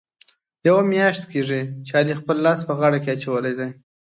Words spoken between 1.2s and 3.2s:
کېږي، چې علي خپل لاس په غاړه کې